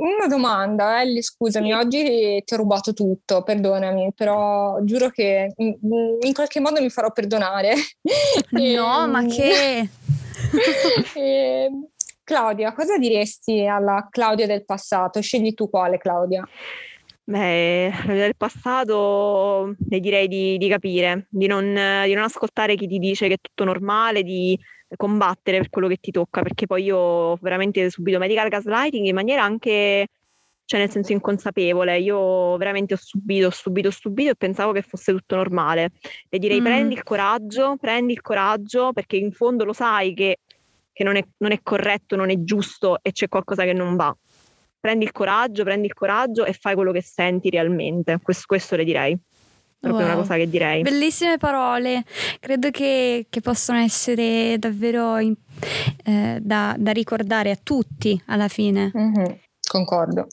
[0.00, 1.72] Una domanda, Ellie, scusami, sì.
[1.72, 7.74] oggi ti ho rubato tutto, perdonami, però giuro che in qualche modo mi farò perdonare.
[8.50, 9.88] No, ma che...
[11.14, 11.70] e,
[12.24, 15.20] Claudia, cosa diresti alla Claudia del passato?
[15.20, 16.48] Scegli tu quale, Claudia.
[17.24, 22.98] Beh, del passato le direi di, di capire, di non, di non, ascoltare chi ti
[22.98, 24.58] dice che è tutto normale, di
[24.96, 29.14] combattere per quello che ti tocca, perché poi io ho veramente subito medical gaslighting in
[29.14, 30.08] maniera anche,
[30.64, 34.82] cioè nel senso inconsapevole, io veramente ho subito, ho subito, ho subito e pensavo che
[34.82, 35.90] fosse tutto normale.
[36.28, 36.64] Le direi mm.
[36.64, 40.38] prendi il coraggio, prendi il coraggio, perché in fondo lo sai che,
[40.92, 44.14] che non, è, non è corretto, non è giusto e c'è qualcosa che non va.
[44.80, 48.18] Prendi il coraggio, prendi il coraggio e fai quello che senti realmente.
[48.22, 49.18] Questo, questo le direi
[49.80, 50.12] proprio wow.
[50.12, 50.82] una cosa che direi.
[50.82, 52.04] Bellissime parole,
[52.38, 55.34] credo che, che possano essere davvero in,
[56.04, 58.92] eh, da, da, ricordare a tutti alla fine.
[58.96, 59.24] Mm-hmm.
[59.66, 60.28] Concordo.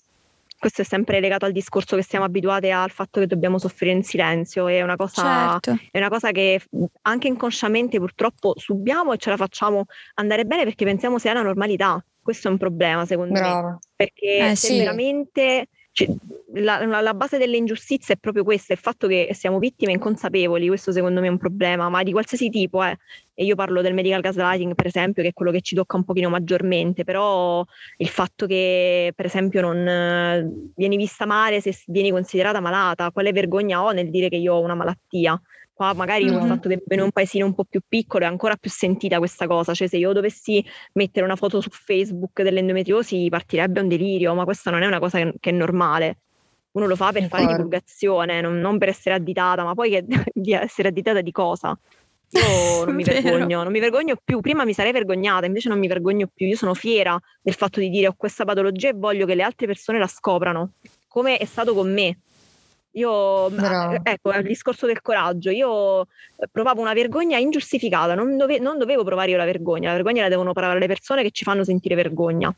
[0.59, 4.03] Questo è sempre legato al discorso che siamo abituati al fatto che dobbiamo soffrire in
[4.03, 5.83] silenzio, è una cosa, certo.
[5.91, 6.59] è una cosa che
[7.03, 12.03] anche inconsciamente purtroppo subiamo e ce la facciamo andare bene perché pensiamo sia una normalità.
[12.19, 13.69] Questo è un problema secondo Brava.
[13.69, 14.77] me, perché eh, se sì.
[14.79, 16.15] veramente cioè,
[16.53, 20.91] la, la, base delle ingiustizie è proprio questa, il fatto che siamo vittime inconsapevoli, questo
[20.91, 22.95] secondo me è un problema, ma di qualsiasi tipo, eh.
[23.33, 26.03] e io parlo del medical gaslighting per esempio, che è quello che ci tocca un
[26.03, 27.65] pochino maggiormente, però
[27.97, 33.31] il fatto che per esempio non eh, vieni vista male se vieni considerata malata, quale
[33.31, 35.41] vergogna ho nel dire che io ho una malattia?
[35.77, 36.27] Qua magari mm.
[36.29, 39.45] il fatto che in un paesino un po' più piccolo è ancora più sentita questa
[39.45, 44.43] cosa, cioè se io dovessi mettere una foto su Facebook dell'endometriosi partirebbe un delirio, ma
[44.43, 46.17] questa non è una cosa che, che è normale.
[46.71, 50.51] Uno lo fa per fare divulgazione, non, non, per essere additata, ma poi che, di
[50.51, 51.77] essere additata di cosa?
[52.31, 54.41] Io non mi vergogno, non mi vergogno più.
[54.41, 56.47] Prima mi sarei vergognata, invece non mi vergogno più.
[56.47, 59.67] Io sono fiera del fatto di dire ho questa patologia e voglio che le altre
[59.67, 60.71] persone la scoprano,
[61.07, 62.17] come è stato con me.
[62.91, 63.99] Io, Bravo.
[64.01, 69.03] ecco, il discorso del coraggio, io eh, provavo una vergogna ingiustificata, non, dove, non, dovevo
[69.03, 71.95] provare io la vergogna, la vergogna la devono provare le persone che ci fanno sentire
[71.95, 72.53] vergogna.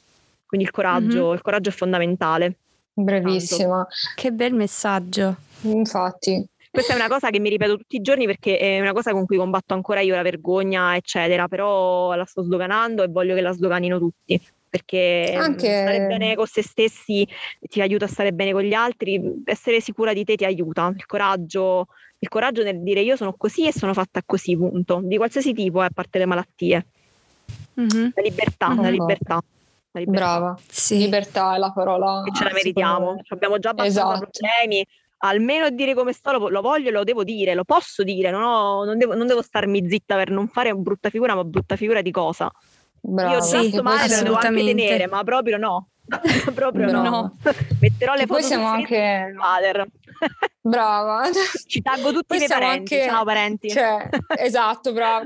[0.45, 1.33] Quindi il coraggio, mm-hmm.
[1.33, 2.55] il coraggio è fondamentale.
[2.93, 3.75] Bravissima.
[3.75, 3.89] Tanto.
[4.15, 5.35] Che bel messaggio.
[5.61, 6.47] Infatti.
[6.71, 9.25] Questa è una cosa che mi ripeto tutti i giorni perché è una cosa con
[9.25, 13.51] cui combatto ancora io la vergogna, eccetera, però la sto sdoganando e voglio che la
[13.51, 14.39] sdoganino tutti
[14.69, 15.81] perché Anche...
[15.81, 17.27] stare bene con se stessi
[17.59, 21.05] ti aiuta a stare bene con gli altri, essere sicura di te ti aiuta, il
[21.05, 21.87] coraggio,
[22.19, 25.81] il coraggio nel dire io sono così e sono fatta così, punto, di qualsiasi tipo,
[25.81, 26.85] eh, a parte le malattie.
[27.79, 28.09] Mm-hmm.
[28.13, 28.83] La libertà, mm-hmm.
[28.83, 29.43] la libertà.
[29.91, 30.25] La libertà.
[30.25, 30.97] Brava, sì.
[30.99, 32.21] libertà è la parola.
[32.23, 34.29] Che ce la meritiamo, abbiamo già abbastanza esatto.
[34.29, 34.85] problemi,
[35.19, 38.83] almeno dire come sto lo, lo, voglio, lo devo dire, lo posso dire, non, ho,
[38.85, 42.11] non, devo, non devo starmi zitta per non fare brutta figura, ma brutta figura di
[42.11, 42.51] cosa?
[43.01, 43.33] Brava.
[43.33, 45.89] Io sì, sto male, devo anche tenere, ma proprio no.
[46.53, 47.09] proprio Brava.
[47.09, 47.37] no.
[47.79, 49.87] Metterò le foto siamo anche father.
[50.61, 51.29] Brava.
[51.65, 52.95] Ci taggo tutti i parenti.
[52.95, 53.09] Anche...
[53.09, 53.69] Ciao parenti.
[53.69, 55.25] Cioè, esatto, brava.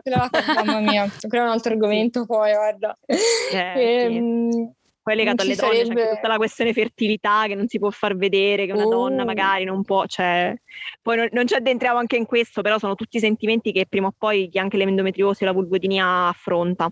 [0.55, 2.97] Mamma mia, quello è un altro argomento poi, guarda.
[3.05, 4.15] Eh, e, sì.
[4.15, 6.01] Ehm, poi legato alle donne sarebbe...
[6.01, 8.89] c'è tutta la questione fertilità che non si può far vedere, che una uh.
[8.89, 10.55] donna magari non può, cioè...
[11.01, 14.13] poi non, non ci addentriamo anche in questo, però sono tutti sentimenti che prima o
[14.17, 16.89] poi anche l'endometriosi o la vulvodinia affronta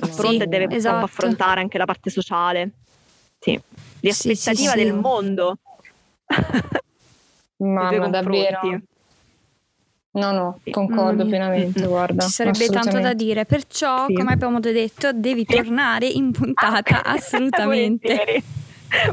[0.00, 1.04] affronta sì, e deve esatto.
[1.04, 2.70] affrontare anche la parte sociale.
[3.38, 3.60] Sì,
[4.00, 5.58] di aspettativa sì, sì, del mondo.
[7.58, 8.60] Mamma, davvero.
[10.12, 12.22] No, no, concordo Mm, pienamente, mm, guarda.
[12.24, 14.14] Ci sarebbe tanto da dire, perciò, Sì.
[14.14, 18.42] come abbiamo già detto, devi tornare in puntata assolutamente.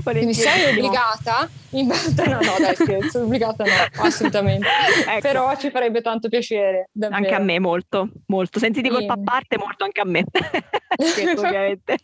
[0.04, 1.50] Quindi sei obbligata?
[1.72, 3.72] In realtà no, no, dai scherzo, obbligata no,
[4.04, 4.68] assolutamente.
[5.08, 5.22] Ecco.
[5.22, 7.24] Però ci farebbe tanto piacere, davvero.
[7.24, 8.60] Anche a me molto, molto.
[8.60, 10.24] Sensi di colpa a parte, molto anche a me.
[10.98, 11.98] Scherzo, ovviamente.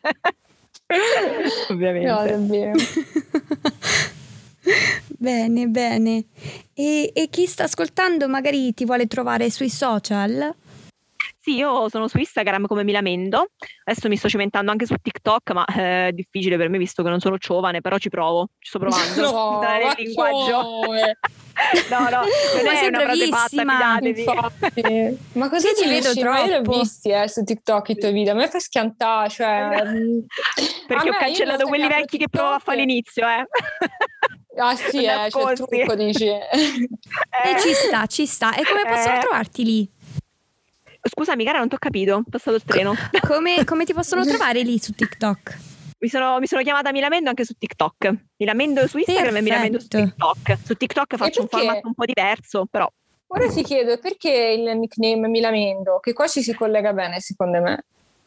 [1.69, 2.07] ovviamente.
[2.07, 2.71] No, davvero.
[5.07, 6.23] bene, bene.
[6.73, 10.55] E, e chi sta ascoltando magari ti vuole trovare sui social?
[11.49, 13.47] Sì, io sono su Instagram come Milamendo,
[13.83, 17.09] adesso mi sto cimentando anche su TikTok, ma eh, è difficile per me visto che
[17.09, 18.97] non sono giovane, però ci provo, ci sto provando.
[19.31, 20.81] No, nel linguaggio.
[21.89, 25.17] No, no, non Ma è una frase fatta, fidatevi.
[25.33, 26.79] Ma cosa Io ti vedo Ma io l'ho troppo.
[26.79, 29.83] visti eh, su TikTok i tuoi video, a me fai schiantare, cioè...
[29.85, 30.19] mm,
[30.87, 33.45] Perché ho io cancellato quelli vecchi che provavo a TikTok- fare all'inizio, eh.
[34.57, 36.27] Ah sì, eh, c'è il trucco, dici.
[36.27, 37.59] E Eh.
[37.59, 38.53] ci sta, ci sta.
[38.55, 39.19] E come possono Eh.
[39.19, 39.89] trovarti lì?
[41.09, 42.93] Scusami, cara, non ti ho capito, ho passato il treno.
[43.27, 45.57] Come, come ti possono trovare lì su TikTok?
[45.99, 48.13] Mi sono, mi sono chiamata Milamendo anche su TikTok.
[48.37, 50.33] Milamendo su Instagram e Milamendo su Perfetto.
[50.43, 50.65] TikTok.
[50.65, 52.89] Su TikTok faccio un format un po' diverso, però
[53.31, 57.83] Ora ti chiedo perché il nickname Milamendo, che qua ci si collega bene secondo me.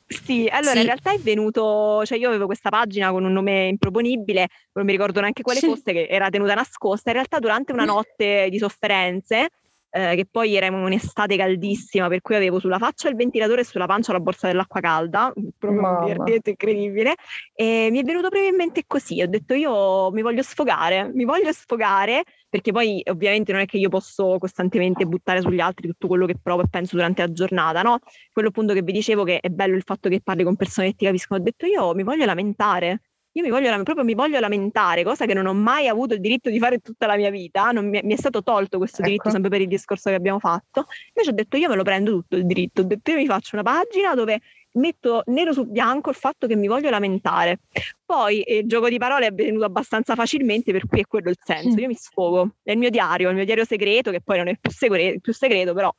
[0.06, 0.78] Sì, allora Sì.
[0.80, 4.92] in realtà è venuto, cioè io avevo questa pagina con un nome improponibile, non mi
[4.92, 5.66] ricordo neanche quale Sì.
[5.66, 7.08] fosse, che era tenuta nascosta.
[7.10, 9.48] In realtà durante una notte di sofferenze,
[9.94, 13.84] eh, che poi era un'estate caldissima, per cui avevo sulla faccia il ventilatore e sulla
[13.84, 15.98] pancia la borsa dell'acqua calda, proprio Mamma.
[15.98, 17.14] un divertimento incredibile,
[17.54, 21.24] e mi è venuto proprio in mente così, ho detto io mi voglio sfogare, mi
[21.24, 26.06] voglio sfogare, perché poi ovviamente non è che io posso costantemente buttare sugli altri tutto
[26.06, 27.98] quello che provo e penso durante la giornata, no?
[28.32, 30.94] quello appunto che vi dicevo che è bello il fatto che parli con persone che
[30.96, 33.00] ti capiscono, ho detto io mi voglio lamentare,
[33.32, 36.50] io mi voglio, proprio mi voglio lamentare, cosa che non ho mai avuto il diritto
[36.50, 39.08] di fare tutta la mia vita, non mi, è, mi è stato tolto questo Ecco.
[39.08, 42.10] diritto sempre per il discorso che abbiamo fatto, invece ho detto io me lo prendo
[42.12, 44.40] tutto il diritto, ho detto io mi faccio una pagina dove
[44.74, 47.60] metto nero su bianco il fatto che mi voglio lamentare.
[48.04, 51.38] Poi eh, il gioco di parole è venuto abbastanza facilmente, per cui è quello il
[51.42, 51.78] senso.
[51.78, 52.56] Io mi sfogo.
[52.62, 55.32] È il mio diario, il mio diario segreto, che poi non è più, segre- più
[55.32, 55.94] segreto, però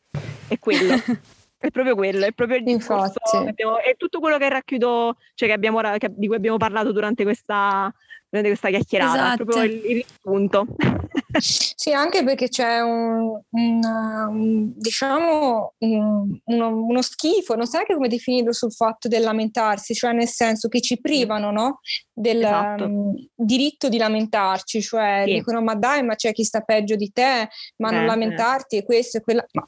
[0.48, 0.96] è quello.
[1.63, 3.19] È proprio quello, è proprio il discorso.
[3.47, 7.23] Abbiamo- è tutto quello che racchiudo, cioè che abbiamo, che- di cui abbiamo parlato durante
[7.23, 7.89] questa,
[8.28, 9.13] durante questa chiacchierata.
[9.13, 9.45] È Esatto.
[9.45, 10.65] proprio il, il punto.
[11.36, 17.95] Sì, anche perché c'è un, un, um, diciamo un- uno, uno schifo, non so neanche
[17.95, 21.80] come definirlo sul fatto del lamentarsi, cioè nel senso che ci privano no,
[22.13, 22.84] del Esatto.
[22.84, 25.34] um, diritto di lamentarci, cioè Sì.
[25.34, 28.84] dicono ma dai, ma c'è chi sta peggio di te, ma non Eh, lamentarti e
[28.86, 29.43] questo e quella.
[29.54, 29.65] Ma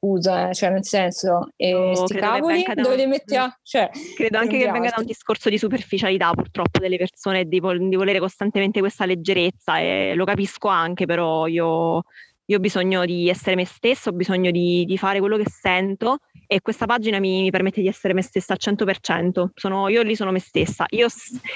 [0.00, 3.54] scusa, eh, cioè nel senso, e credo che cavoli da- dove li mettiamo?
[3.62, 7.86] Cioè, Credo anche che venga da un discorso di superficialità purtroppo delle persone di, vol-
[7.86, 12.04] di volere costantemente questa leggerezza e lo capisco anche, però io,
[12.50, 16.18] io ho bisogno di essere me stessa, ho bisogno di, di fare quello che sento
[16.48, 19.50] e questa pagina mi, mi permette di essere me stessa al 100%.
[19.54, 20.84] Sono, io lì sono me stessa.
[20.90, 21.06] Io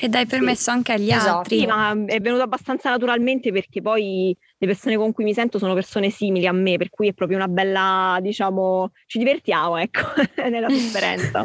[0.00, 1.38] E dai permesso anche agli Esatto.
[1.38, 1.59] altri.
[1.59, 5.74] sì, ma è venuto abbastanza naturalmente perché poi le persone con cui mi sento sono
[5.74, 10.02] persone simili a me, per cui è proprio una bella, diciamo, ci divertiamo, ecco,
[10.48, 11.44] nella sofferenza.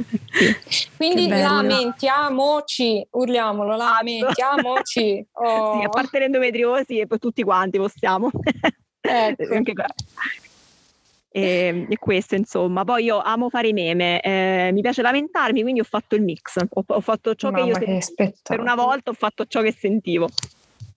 [0.96, 1.48] Quindi Che bello.
[1.48, 5.26] lamentiamoci, urliamolo, lamentiamoci.
[5.32, 5.58] Oh.
[5.80, 8.30] Sì, a parte l'endometriosi e poi tutti quanti possiamo.
[9.10, 9.54] Ecco.
[9.54, 9.86] Anche qua.
[11.32, 15.80] E, e questo insomma, poi io amo fare i meme, eh, mi piace lamentarmi, quindi
[15.80, 19.12] ho fatto il mix, ho, ho fatto ciò che io Mamma, che per una volta
[19.12, 20.28] ho fatto ciò che sentivo.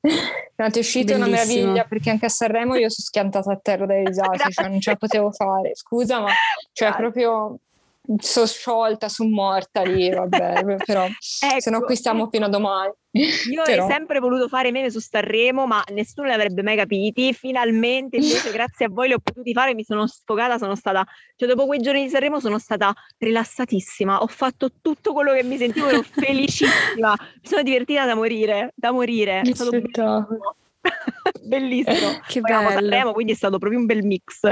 [0.54, 3.86] No, ti è uscita una meraviglia perché anche a Sanremo io sono schiantata a terra
[3.86, 5.74] dai risate, cioè non ce la potevo fare.
[5.74, 6.28] Scusa, ma
[6.72, 6.96] cioè Grazie.
[6.98, 7.58] proprio
[8.18, 12.92] sono sciolta, sono morta lì, vabbè, però se no Ecco, qui stiamo fino a domani.
[13.12, 17.32] Io Però- ho sempre voluto fare meme su Sanremo, ma nessuno li avrebbe mai capiti.
[17.34, 19.74] Finalmente, invece, grazie a voi li ho potuti fare.
[19.74, 21.04] Mi sono sfogata, sono stata,
[21.36, 24.22] cioè, dopo quei giorni di Sanremo sono stata rilassatissima.
[24.22, 27.14] Ho fatto tutto quello che mi sentivo, ero felicissima.
[27.18, 29.40] Mi sono divertita da morire, da morire.
[29.40, 30.26] È stato bellissimo.
[31.42, 32.20] bellissimo.
[32.26, 32.70] Che Poi bello.
[32.70, 34.50] Sanremo, quindi è stato proprio un bel mix.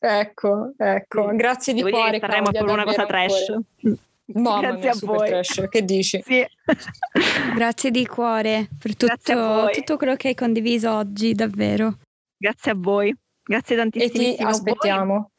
[0.00, 2.20] Ecco, ecco, grazie di Devo cuore.
[2.20, 3.48] Sanremo è una cosa trash.
[3.48, 3.96] ancora.
[4.34, 5.28] Mamma Grazie mia, a super voi.
[5.28, 6.22] trash, che dici?
[6.24, 6.46] Sì.
[7.54, 9.72] Grazie di cuore per tutto, voi.
[9.72, 11.98] tutto quello che hai condiviso oggi, davvero.
[12.36, 13.14] Grazie a voi.
[13.42, 14.36] Grazie E tantissimo.
[14.36, 15.30] ti aspettiamo.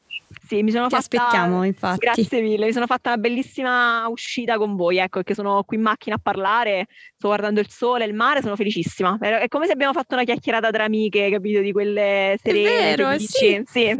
[0.46, 1.16] Sì, mi sono Ti fatta...
[1.18, 1.98] aspettiamo, infatti.
[1.98, 5.82] Grazie mille, mi sono fatta una bellissima uscita con voi, ecco, che sono qui in
[5.82, 6.86] macchina a parlare,
[7.16, 9.16] sto guardando il sole, il mare, sono felicissima.
[9.20, 13.06] È è come se abbiamo fatto una chiacchierata tra amiche, capito, di quelle serene, vero,
[13.10, 13.62] felici.
[13.66, 13.96] sì.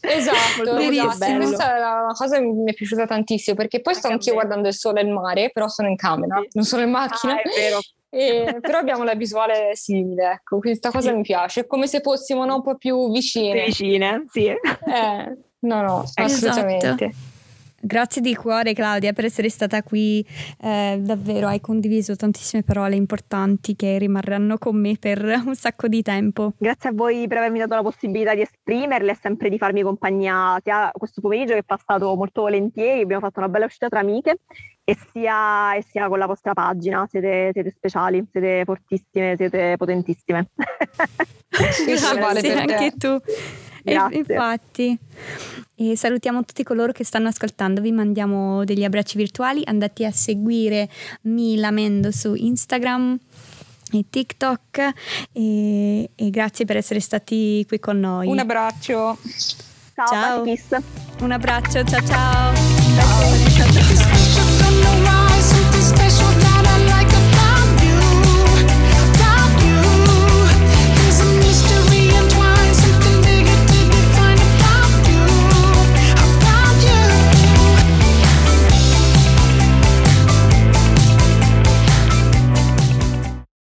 [0.00, 1.36] Esatto, esatto.
[1.36, 4.18] questa è la una cosa che mi è piaciuta tantissimo perché poi sto Anche a
[4.18, 6.48] anch'io guardando il sole e il mare, però sono in camera, Sì.
[6.52, 7.34] non sono in macchina.
[7.34, 7.78] Ah, è vero.
[8.12, 12.44] E, però abbiamo la visuale simile, ecco, questa cosa mi piace, è come se fossimo
[12.44, 13.66] no, un po' più vicine.
[13.66, 14.46] Vicine, sì.
[14.46, 17.08] Eh, no, no, Esatto.
[17.82, 20.24] Grazie di cuore Claudia per essere stata qui,
[20.60, 26.02] eh, davvero hai condiviso tantissime parole importanti che rimarranno con me per un sacco di
[26.02, 26.52] tempo.
[26.58, 30.60] Grazie a voi per avermi dato la possibilità di esprimerle e sempre di farmi compagnia
[30.62, 34.40] sia questo pomeriggio che è passato molto volentieri, abbiamo fatto una bella uscita tra amiche
[34.84, 40.50] e sia, e sia con la vostra pagina, siete, siete speciali, siete fortissime, siete potentissime.
[41.48, 42.74] Questo vale Grazie per te.
[42.74, 43.20] anche tu.
[43.82, 44.18] E Grazie.
[44.18, 44.98] infatti,
[45.74, 50.88] e salutiamo tutti coloro che stanno ascoltando, vi mandiamo degli abbracci virtuali, andate a seguire
[51.22, 53.18] Mila Mendo su Instagram
[53.92, 54.92] e TikTok
[55.32, 58.28] e, e grazie per essere stati qui con noi.
[58.28, 59.18] Un abbraccio.
[59.94, 60.44] Ciao, Ciao.
[61.20, 62.54] Un abbraccio, ciao ciao.
[65.04, 65.19] Ciao.